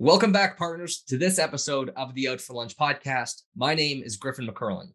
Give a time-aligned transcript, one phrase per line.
[0.00, 3.42] Welcome back, partners, to this episode of the Out for Lunch podcast.
[3.54, 4.88] My name is Griffin McErlean.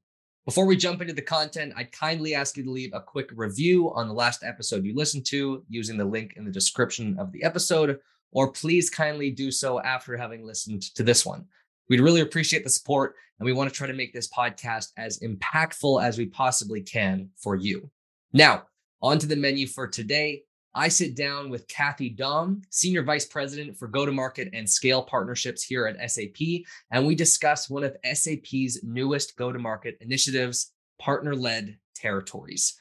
[0.46, 3.94] Before we jump into the content, I'd kindly ask you to leave a quick review
[3.94, 7.42] on the last episode you listened to using the link in the description of the
[7.44, 7.98] episode,
[8.34, 11.46] or please kindly do so after having listened to this one.
[11.88, 15.20] We'd really appreciate the support, and we want to try to make this podcast as
[15.20, 17.90] impactful as we possibly can for you.
[18.34, 18.64] Now,
[19.02, 20.44] on to the menu for today.
[20.76, 25.02] I sit down with Cathy Daum, Senior Vice President for Go to Market and Scale
[25.02, 30.72] Partnerships here at SAP, and we discuss one of SAP's newest go to market initiatives,
[31.00, 32.80] partner led territories.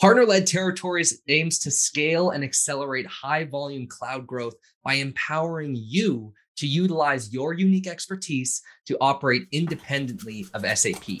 [0.00, 6.32] Partner led territories aims to scale and accelerate high volume cloud growth by empowering you
[6.56, 11.20] to utilize your unique expertise to operate independently of SAP.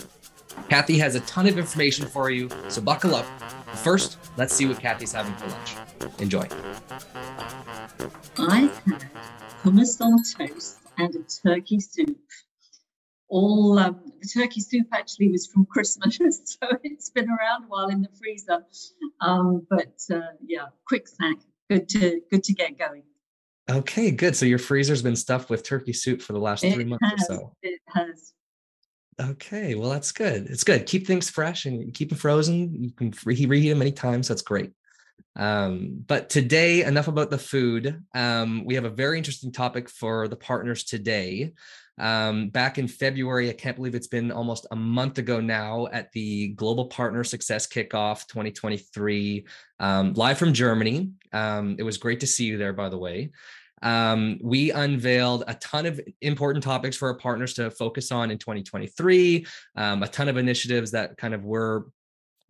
[0.68, 3.26] Cathy has a ton of information for you, so buckle up.
[3.76, 5.76] First, let's see what Cathy's having for lunch.
[6.18, 6.46] Enjoy.
[8.38, 9.04] I've had
[9.62, 12.18] hummus on toast and a turkey soup.
[13.28, 17.88] All um, the turkey soup actually was from Christmas, so it's been around a while
[17.88, 18.64] in the freezer.
[19.20, 21.36] Um, but uh, yeah, quick snack.
[21.68, 23.02] Good to good to get going.
[23.70, 24.34] Okay, good.
[24.34, 27.30] So your freezer's been stuffed with turkey soup for the last It three months has,
[27.30, 27.56] or so.
[27.62, 28.32] It has.
[29.20, 30.46] Okay, well that's good.
[30.46, 30.86] It's good.
[30.86, 32.82] Keep things fresh and keep them frozen.
[32.82, 34.28] You can reheat, reheat them many times.
[34.28, 34.72] That's great.
[35.36, 38.02] Um, but today, enough about the food.
[38.14, 41.52] Um, we have a very interesting topic for the partners today.
[41.98, 46.10] Um, back in February, I can't believe it's been almost a month ago now at
[46.12, 49.46] the Global Partner Success Kickoff 2023,
[49.80, 51.10] um, live from Germany.
[51.32, 53.32] Um, it was great to see you there, by the way.
[53.82, 58.38] Um, we unveiled a ton of important topics for our partners to focus on in
[58.38, 61.86] 2023, um, a ton of initiatives that kind of were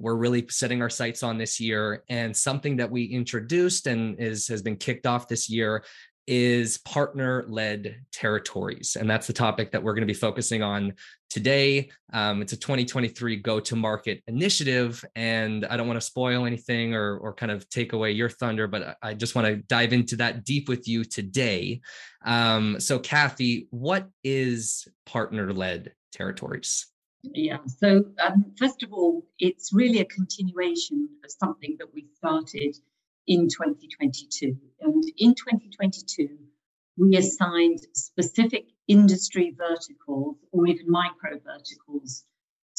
[0.00, 2.04] we're really setting our sights on this year.
[2.08, 5.84] And something that we introduced and is has been kicked off this year
[6.30, 10.94] is partner led territories and that's the topic that we're going to be focusing on
[11.28, 16.46] today um, it's a 2023 go to market initiative and i don't want to spoil
[16.46, 19.92] anything or, or kind of take away your thunder but i just want to dive
[19.92, 21.80] into that deep with you today
[22.24, 26.86] um, so cathy what is partner led territories
[27.22, 27.58] Yeah.
[27.66, 32.74] So um, first of all, it's really a continuation of something that we started
[33.26, 34.56] in 2022.
[34.80, 36.28] And in 2022,
[36.96, 42.24] we assigned specific industry verticals or even micro verticals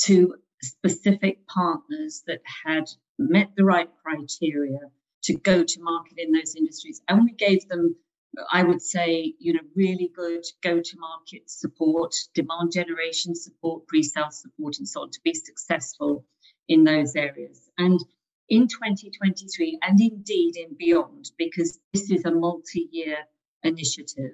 [0.03, 2.85] to specific partners that had
[3.17, 4.79] met the right criteria
[5.23, 7.01] to go to market in those industries.
[7.07, 7.95] And we gave them,
[8.51, 14.03] I would say, you know, really good go to market support, demand generation support, pre
[14.03, 16.25] sale support, and so on to be successful
[16.67, 17.69] in those areas.
[17.77, 17.99] And
[18.51, 23.17] in 2023, and indeed in beyond, because this is a multi year
[23.63, 24.33] initiative,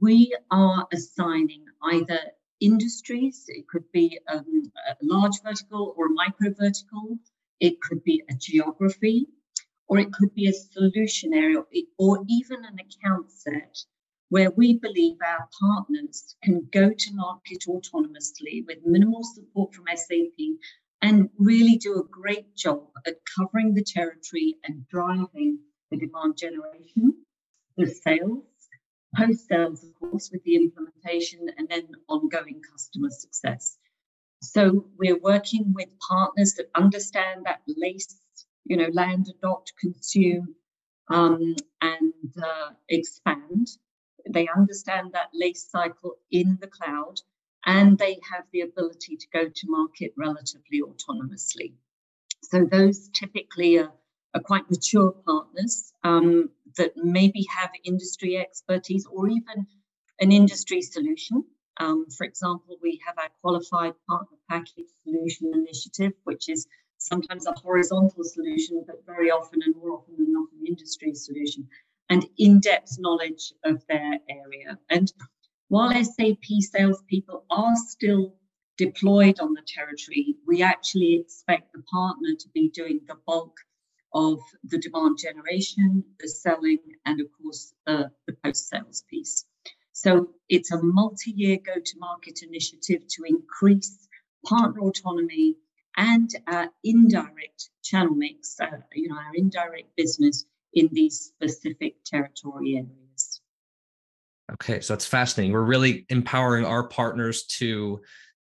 [0.00, 2.18] we are assigning either
[2.58, 7.18] industries, it could be um, a large vertical or a micro vertical,
[7.60, 9.26] it could be a geography,
[9.88, 11.62] or it could be a solution area,
[11.98, 13.76] or even an account set
[14.30, 20.38] where we believe our partners can go to market autonomously with minimal support from SAP
[21.02, 25.58] and really do a great job at covering the territory and driving
[25.90, 27.14] the demand generation,
[27.76, 28.44] the sales,
[29.16, 33.78] post sales, of course, with the implementation, and then ongoing customer success.
[34.42, 38.16] So we're working with partners that understand that LACE,
[38.64, 40.54] you know, land, adopt, consume,
[41.10, 43.68] um, and uh, expand.
[44.28, 47.20] They understand that LACE cycle in the cloud,
[47.66, 51.72] and they have the ability to go to market relatively autonomously.
[52.42, 53.92] So those typically are,
[54.34, 59.66] are quite mature partners um, that maybe have industry expertise or even
[60.20, 61.44] an industry solution.
[61.80, 66.66] Um, for example, we have our qualified partner package solution initiative, which is
[66.98, 71.68] sometimes a horizontal solution, but very often and more often than not an industry solution,
[72.10, 74.78] and in depth knowledge of their area.
[74.90, 75.12] And
[75.68, 78.34] while SAP salespeople are still
[78.78, 83.56] deployed on the territory, we actually expect the partner to be doing the bulk
[84.14, 89.44] of the demand generation, the selling, and of course, uh, the post sales piece.
[89.92, 94.08] So it's a multi year go to market initiative to increase
[94.46, 95.56] partner autonomy
[95.96, 102.76] and our indirect channel mix, uh, you know, our indirect business in these specific territory
[102.76, 103.07] areas.
[104.54, 105.52] Okay, so that's fascinating.
[105.52, 108.00] We're really empowering our partners to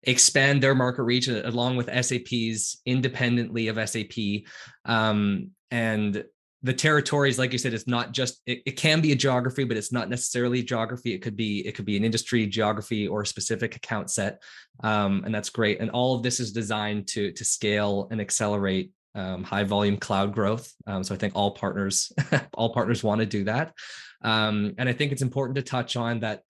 [0.03, 4.43] expand their market reach uh, along with SAP's independently of SAP.
[4.85, 6.23] Um, and
[6.61, 9.77] the territories like you said it's not just it, it, can be a geography but
[9.77, 13.25] it's not necessarily geography it could be it could be an industry geography or a
[13.25, 14.41] specific account set
[14.83, 18.91] um, and that's great and all of this is designed to to scale and accelerate
[19.15, 20.71] um, high volume cloud growth.
[20.87, 22.11] Um, so i think all partners
[22.53, 23.73] all partners want to do that.
[24.21, 26.43] Um, and i think it's important to touch on that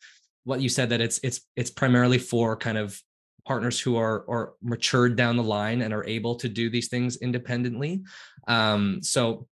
[0.44, 3.00] what you said that it's it's it's primarily for kind of
[3.45, 7.17] partners who are are matured down the line and are able to do these things
[7.17, 8.03] independently.
[8.47, 9.47] Um, so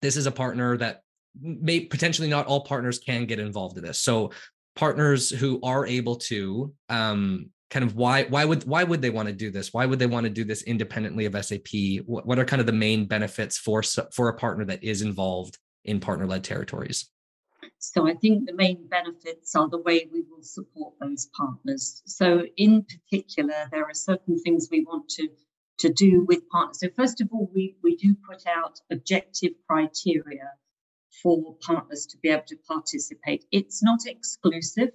[0.00, 1.02] this is a partner that
[1.40, 3.98] may potentially not all partners can get involved in this.
[3.98, 4.32] So
[4.76, 9.28] partners who are able to um, kind of why why would why would they want
[9.28, 9.72] to do this?
[9.72, 12.04] Why would they want to do this independently of SAP?
[12.04, 15.58] What, what are kind of the main benefits for for a partner that is involved
[15.84, 17.08] in partner led territories?
[17.78, 22.02] So I think the main benefits are the way we will support those partners.
[22.06, 25.28] So in particular, there are certain things we want to
[25.78, 26.80] to do with partners.
[26.80, 30.50] So first of all, we, we do put out objective criteria
[31.22, 33.46] for partners to be able to participate.
[33.50, 34.90] It's not exclusive.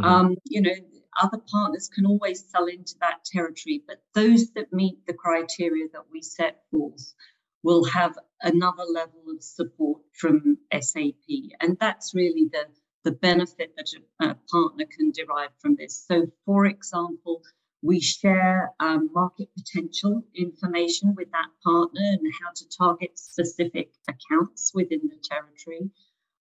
[0.00, 0.04] Mm-hmm.
[0.04, 0.74] Um, you know,
[1.20, 6.04] other partners can always sell into that territory, but those that meet the criteria that
[6.12, 7.14] we set forth
[7.62, 11.28] will have another level of support from SAP.
[11.60, 12.66] And that's really the,
[13.04, 13.88] the benefit that
[14.20, 16.04] a, a partner can derive from this.
[16.06, 17.42] So, for example,
[17.82, 24.72] we share um, market potential information with that partner and how to target specific accounts
[24.74, 25.90] within the territory.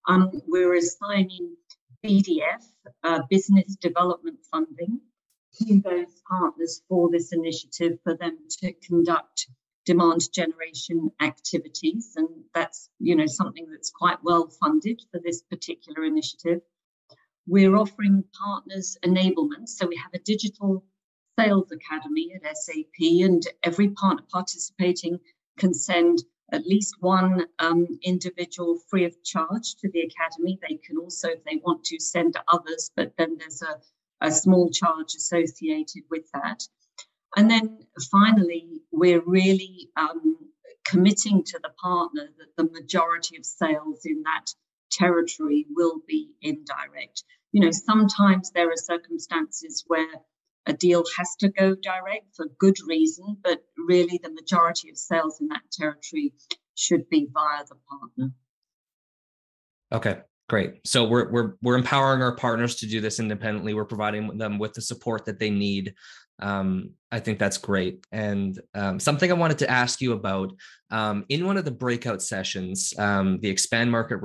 [0.08, 1.56] Um, we're assigning
[2.06, 2.64] BDF,
[3.04, 5.00] uh, business development funding,
[5.60, 9.48] to those partners for this initiative for them to conduct
[9.86, 12.14] demand generation activities.
[12.16, 16.62] And that's, you know, something that's quite well funded for this particular initiative.
[17.48, 19.70] We're offering partners enablement.
[19.70, 20.84] So we have a digital
[21.40, 25.20] Sales Academy at SAP, and every partner participating
[25.58, 30.60] can send at least one um, individual free of charge to the academy.
[30.62, 34.70] They can also, if they want to, send others, but then there's a, a small
[34.70, 36.64] charge associated with that.
[37.36, 37.80] And then
[38.10, 40.38] finally, we're really um,
[40.86, 44.46] committing to the partner that the majority of sales in that
[44.92, 47.24] territory will be indirect.
[47.52, 50.08] You know, sometimes there are circumstances where
[50.68, 55.40] a deal has to go direct for good reason, but really the majority of sales
[55.42, 56.34] in that territory
[56.76, 58.32] should be via the partner.
[59.92, 60.86] Okay, great.
[60.86, 63.74] So we're we're we're empowering our partners to do this independently.
[63.74, 65.94] We're providing them with the support that they need.
[66.40, 68.06] Um, I think that's great.
[68.12, 70.54] And um, something I wanted to ask you about
[70.92, 74.20] um, in one of the breakout sessions, um, the expand market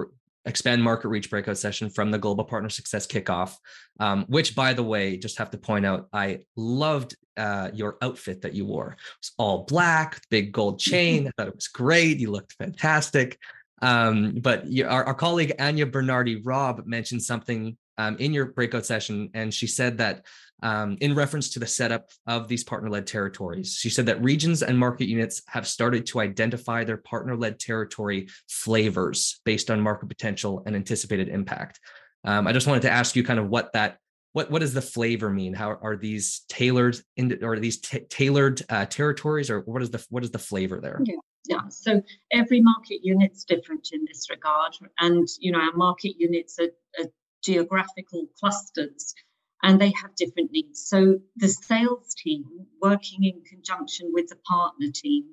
[0.44, 3.54] expand market reach breakout session from the global partner success kickoff
[4.00, 8.42] um, which by the way just have to point out i loved uh, your outfit
[8.42, 8.96] that you wore.
[9.18, 11.26] It's all black big gold chain.
[11.26, 12.18] I thought it was great.
[12.18, 13.38] You looked fantastic.
[13.80, 18.84] Um, but you, our, our, colleague anya bernardi robb mentioned something um, in your breakout
[18.84, 20.24] session and she said that
[20.62, 23.74] um, in reference to the setup of these partner led territories.
[23.74, 28.28] She said that regions and market units have started to identify their partner led territory
[28.48, 31.80] flavors based on market potential and anticipated impact.
[32.24, 33.98] Um, I just wanted to ask you kind of what that
[34.34, 35.52] what what does the flavor mean?
[35.52, 40.04] How are these tailored in, or these t- tailored uh, territories, or what is the
[40.08, 41.00] what is the flavor there?
[41.04, 41.16] Yeah,
[41.48, 41.68] yeah.
[41.68, 42.00] So
[42.32, 47.10] every market unit's different in this regard, and you know our market units are, are
[47.42, 49.14] geographical clusters
[49.62, 50.86] and they have different needs.
[50.86, 52.44] So the sales team,
[52.80, 55.24] working in conjunction with the partner team,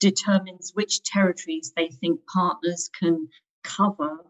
[0.00, 3.28] determines which territories they think partners can
[3.62, 4.24] cover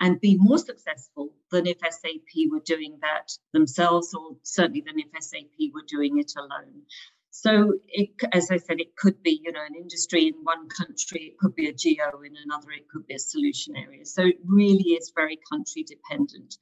[0.00, 5.08] and be more successful than if SAP were doing that themselves, or certainly than if
[5.22, 6.82] SAP were doing it alone.
[7.30, 11.32] So, it, as I said, it could be you know an industry in one country,
[11.32, 14.04] it could be a geo in another, it could be a solution area.
[14.04, 16.56] So it really is very country dependent.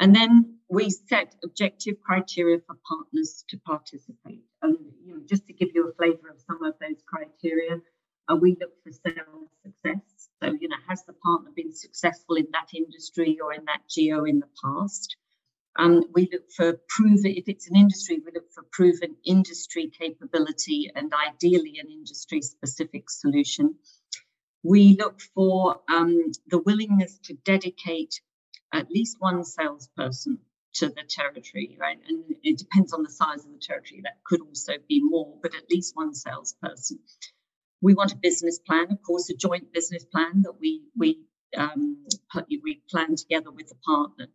[0.00, 4.44] And then we set objective criteria for partners to participate.
[4.62, 7.80] And you know, just to give you a flavour of some of those criteria,
[8.30, 10.28] uh, we look for sales success.
[10.42, 14.24] So, you know, has the partner been successful in that industry or in that geo
[14.24, 15.16] in the past?
[15.76, 20.90] Um, we look for proven, if it's an industry, we look for proven industry capability
[20.94, 23.76] and ideally an industry specific solution.
[24.62, 28.20] We look for um, the willingness to dedicate
[28.72, 30.38] at least one salesperson
[30.74, 31.98] to the territory, right?
[32.08, 34.00] And it depends on the size of the territory.
[34.04, 36.98] That could also be more, but at least one salesperson.
[37.80, 41.20] We want a business plan, of course, a joint business plan that we we
[41.56, 42.06] um,
[42.48, 44.28] we plan together with the partner.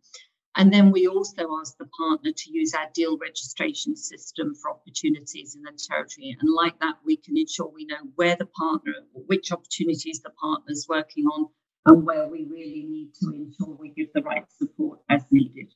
[0.56, 5.54] And then we also ask the partner to use our deal registration system for opportunities
[5.54, 6.36] in the territory.
[6.40, 10.72] And like that, we can ensure we know where the partner, which opportunities the partner
[10.72, 11.46] is working on,
[11.86, 15.72] and where we really need to ensure we give the right support as needed.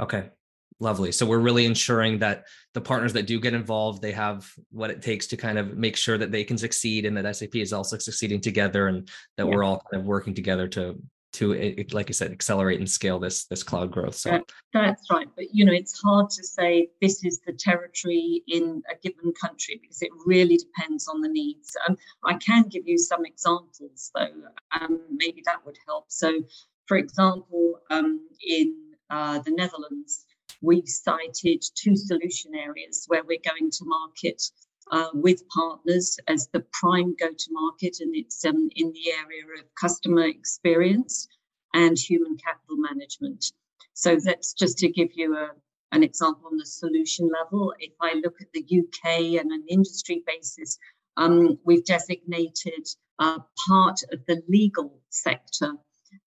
[0.00, 0.30] Okay,
[0.80, 1.12] lovely.
[1.12, 5.02] So we're really ensuring that the partners that do get involved, they have what it
[5.02, 7.98] takes to kind of make sure that they can succeed and that SAP is also
[7.98, 9.54] succeeding together and that yeah.
[9.54, 10.98] we're all kind of working together to
[11.32, 14.14] to like I said, accelerate and scale this this cloud growth.
[14.14, 14.40] So
[14.72, 15.28] that's right.
[15.36, 19.78] But you know, it's hard to say this is the territory in a given country
[19.80, 21.76] because it really depends on the needs.
[21.88, 24.28] Um, I can give you some examples though.
[24.80, 26.06] Um, maybe that would help.
[26.08, 26.42] So,
[26.86, 28.74] for example, um, in
[29.10, 30.24] uh, the Netherlands,
[30.62, 34.42] we've cited two solution areas where we're going to market
[34.90, 39.42] uh, with partners as the prime go to market, and it's um, in the area
[39.58, 41.28] of customer experience
[41.74, 43.52] and human capital management.
[43.94, 45.50] So that's just to give you a,
[45.92, 47.74] an example on the solution level.
[47.78, 50.78] If I look at the UK and an industry basis,
[51.16, 52.86] um, we've designated
[53.18, 55.72] uh, part of the legal sector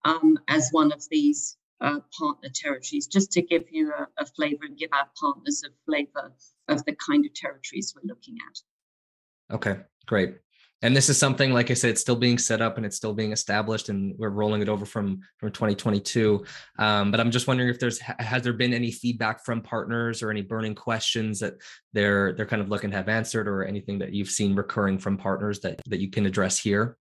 [0.05, 4.65] um, as one of these uh, partner territories, just to give you a, a flavor
[4.65, 6.31] and give our partners a flavor
[6.67, 9.55] of the kind of territories we're looking at.
[9.55, 10.35] Okay, great.
[10.83, 13.13] And this is something, like I said, it's still being set up and it's still
[13.13, 16.43] being established, and we're rolling it over from from 2022.
[16.79, 20.31] Um, but I'm just wondering if there's has there been any feedback from partners or
[20.31, 21.53] any burning questions that
[21.93, 25.17] they're they're kind of looking to have answered, or anything that you've seen recurring from
[25.17, 26.97] partners that that you can address here.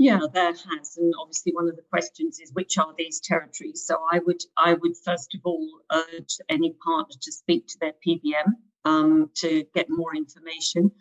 [0.00, 3.84] Yeah, there has, and obviously one of the questions is which are these territories.
[3.86, 7.92] So I would I would first of all urge any partner to speak to their
[8.02, 8.54] PBM
[8.86, 10.92] um, to get more information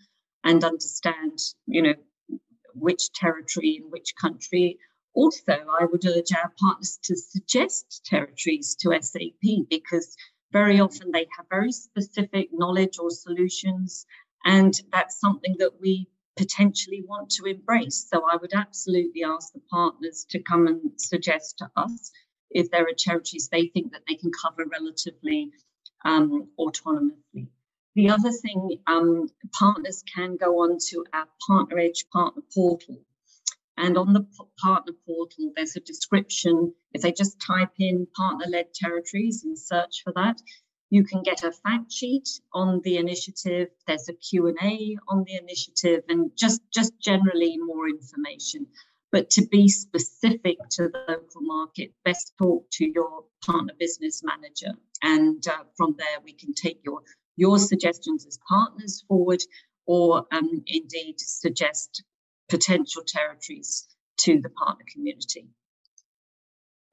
[0.43, 1.93] and understand, you know,
[2.75, 4.77] which territory in which country.
[5.13, 10.13] Also, I would urge our partners to suggest territories to SAP because
[10.51, 14.05] very often they have very specific knowledge or solutions,
[14.43, 18.07] and that's something that we potentially want to embrace.
[18.09, 22.11] So I would absolutely ask the partners to come and suggest to us
[22.49, 25.51] if there are territories they think that they can cover relatively
[26.05, 27.49] um, autonomously.
[27.95, 32.97] The other thing, um, partners can go on to our Partner Edge partner portal.
[33.75, 34.25] And on the
[34.61, 36.73] partner portal, there's a description.
[36.93, 40.41] If they just type in partner led territories and search for that,
[40.89, 43.69] you can get a fact sheet on the initiative.
[43.85, 48.65] There's a Q&A on the initiative and just, just generally more information.
[49.11, 54.77] But to be specific to the local market, best talk to your partner business manager.
[55.01, 57.01] And uh, from there, we can take your,
[57.35, 59.41] your suggestions as partners forward
[59.85, 62.03] or um, indeed suggest
[62.49, 65.47] potential territories to the partner community.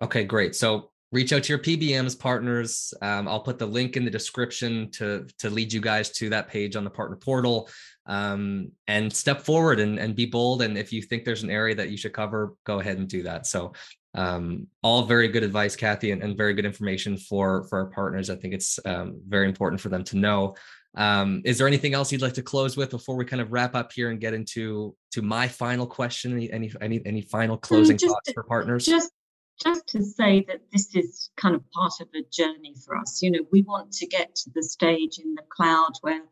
[0.02, 0.54] Okay, great.
[0.54, 2.92] So reach out to your PBMs partners.
[3.00, 6.48] Um, I'll put the link in the description to to lead you guys to that
[6.48, 7.70] page on the partner portal.
[8.04, 10.62] Um, and step forward and, and be bold.
[10.62, 13.24] And if you think there's an area that you should cover, go ahead and do
[13.24, 13.48] that.
[13.48, 13.72] So
[14.14, 18.30] um, all very good advice, Cathy, and, and, very good information for for our partners.
[18.30, 20.54] I think it's um, very important for them to know.
[20.96, 23.74] Um, is there anything else you'd like to close with before we kind of wrap
[23.74, 26.32] up here and get into to my final question?
[26.32, 28.86] Any any any, any final closing just, thoughts for partners?
[28.86, 29.10] Just
[29.62, 33.22] just to say that this is kind of part of a journey for us.
[33.22, 36.22] You know, we want to get to the stage in the cloud where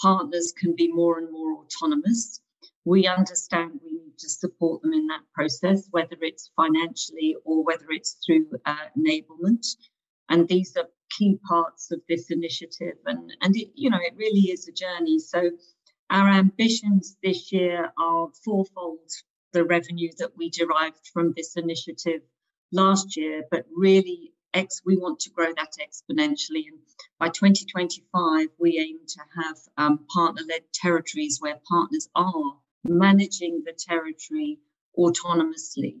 [0.00, 2.40] partners can be more and more autonomous.
[2.84, 7.86] We understand we need to support them in that process, whether it's financially or whether
[7.90, 9.66] it's through uh, enablement.
[10.30, 12.94] And these are key parts of this initiative.
[13.04, 15.18] And, and it, you know, it really is a journey.
[15.18, 15.50] So
[16.08, 19.10] our ambitions this year are fourfold
[19.52, 22.22] the revenue that we derived from this initiative
[22.72, 26.64] last year, but really X, we want to grow that exponentially.
[26.68, 26.80] And
[27.18, 33.72] by 2025, we aim to have um, partner led territories where partners are managing the
[33.72, 34.58] territory
[34.98, 35.98] autonomously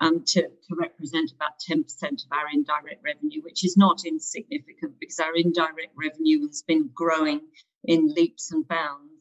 [0.00, 5.20] um, to, to represent about 10% of our indirect revenue, which is not insignificant because
[5.20, 7.40] our indirect revenue has been growing
[7.84, 9.12] in leaps and bounds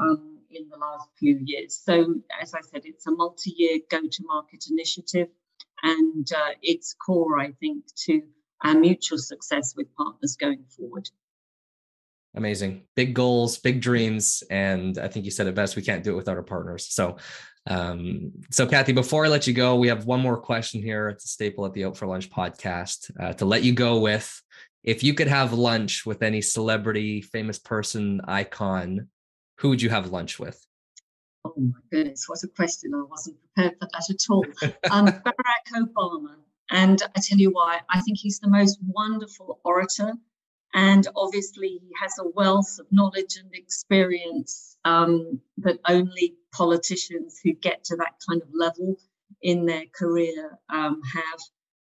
[0.00, 1.80] um, in the last few years.
[1.84, 5.28] So, as I said, it's a multi year go to market initiative
[5.84, 8.22] and uh, it's core, I think, to
[8.64, 11.08] our mutual success with partners going forward.
[12.34, 12.82] Amazing.
[12.96, 14.42] Big goals, big dreams.
[14.50, 15.76] And I think you said it best.
[15.76, 16.88] We can't do it without our partners.
[16.90, 17.18] So,
[17.66, 21.08] um, so Cathy, before I let you go, we have one more question here.
[21.10, 24.42] It's a staple at the Out for Lunch podcast uh, to let you go with.
[24.82, 29.08] If you could have lunch with any celebrity, famous person, icon,
[29.58, 30.60] who would you have lunch with?
[31.44, 32.94] Oh my goodness, what a question.
[32.94, 34.44] I wasn't prepared for that at all.
[34.90, 36.36] Um, Barack Obama.
[36.70, 40.14] And I tell you why, I think he's the most wonderful orator.
[40.72, 47.52] And obviously, he has a wealth of knowledge and experience um, that only politicians who
[47.52, 48.96] get to that kind of level
[49.42, 51.40] in their career um, have.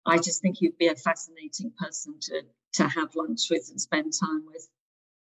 [0.06, 4.13] I just think he'd be a fascinating person to to have lunch with and spend
[4.13, 4.68] time with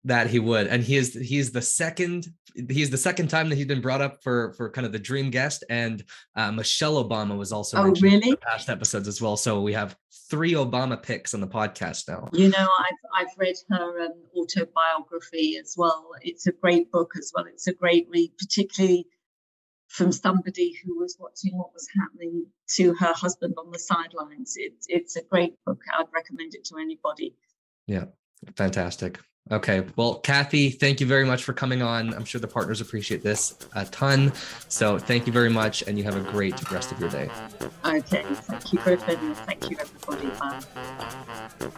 [0.07, 0.67] that he would.
[0.67, 2.27] And he is he's the second
[2.69, 5.29] he's the second time that he's been brought up for for kind of the dream
[5.29, 5.63] guest.
[5.69, 6.03] And
[6.35, 8.35] uh, michelle obama was also oh really?
[8.37, 9.37] past episodes as well.
[9.37, 9.95] So we have
[10.29, 12.29] three obama picks on the podcast now.
[12.33, 16.09] You know i've i've read her um, autobiography as well.
[16.21, 17.45] It's a great book as well.
[17.45, 19.07] It's a great read particularly
[19.89, 22.45] from somebody who was watching what was happening
[22.75, 24.55] to her husband on the sidelines.
[24.57, 25.79] It, it's a great book.
[25.97, 27.35] I'd recommend it to anybody.
[27.87, 28.05] Yeah
[28.55, 29.19] fantastic
[29.51, 29.85] Okay.
[29.95, 32.13] Well, Cathy, thank you very much for coming on.
[32.13, 34.33] I'm sure the partners appreciate this a ton.
[34.67, 37.29] So thank you very much, and you have a great rest of your day.
[37.85, 38.23] Okay.
[38.23, 39.35] Thank you, Griffin.
[39.35, 40.27] Thank you, everybody.
[40.39, 41.71] Bye.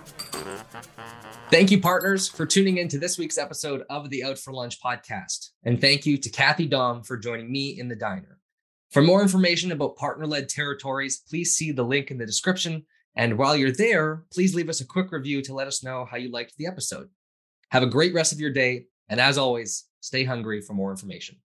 [1.52, 4.82] Thank you, partners, for tuning in to this week's episode of the Out for Lunch
[4.82, 5.50] podcast.
[5.64, 8.40] And thank you to Cathy Daum for joining me in the diner.
[8.92, 12.86] For more information about partner led territories, please see the link in the description.
[13.16, 16.18] And while you're there, please leave us a quick review to let us know how
[16.18, 17.10] you liked the episode.
[17.72, 18.86] Have a great rest of your day.
[19.10, 21.38] And as always, stay hungry for more information.